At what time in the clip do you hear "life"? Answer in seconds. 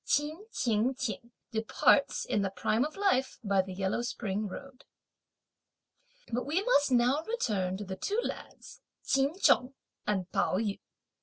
2.97-3.37